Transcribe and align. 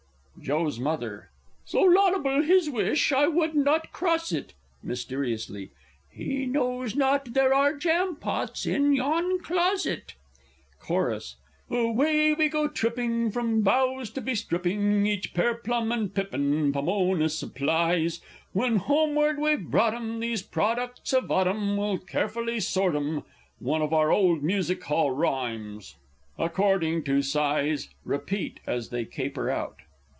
Joe's 0.43 0.83
M. 0.83 1.19
So 1.65 1.81
laudable 1.81 2.41
his 2.41 2.67
wish, 2.67 3.11
I 3.11 3.27
would 3.27 3.53
not 3.53 3.91
cross 3.91 4.31
it 4.31 4.55
(Mysteriously.) 4.81 5.69
He 6.09 6.47
knows 6.47 6.95
not 6.95 7.35
there 7.35 7.53
are 7.53 7.75
jam 7.77 8.15
pots 8.15 8.65
in 8.65 8.91
yon 8.93 9.37
closet! 9.43 10.15
Chorus. 10.79 11.35
Away 11.69 12.33
we 12.33 12.49
go 12.49 12.67
tripping, 12.67 13.29
From 13.29 13.61
boughs 13.61 14.09
to 14.11 14.19
be 14.21 14.33
stripping 14.33 15.05
Each 15.05 15.31
pear, 15.35 15.53
plum, 15.53 15.91
and 15.91 16.11
pippin 16.11 16.73
Pomona 16.73 17.29
supplies! 17.29 18.19
When 18.51 18.77
homeward 18.77 19.37
we've 19.37 19.63
brought 19.63 19.93
'em, 19.93 20.19
Those 20.21 20.41
products 20.41 21.13
of 21.13 21.29
Autumn, 21.31 21.77
We'll 21.77 21.99
carefully 21.99 22.59
sort 22.61 22.95
'em 22.95 23.21
(One 23.59 23.83
of 23.83 23.93
our 23.93 24.11
old 24.11 24.41
Music 24.41 24.83
hall 24.85 25.11
rhymes), 25.11 25.97
According 26.39 27.03
to 27.03 27.21
size! 27.21 27.89
[_Repeat 28.07 28.55
as 28.65 28.89
they 28.89 29.05
caper 29.05 29.51
out. 29.51 29.75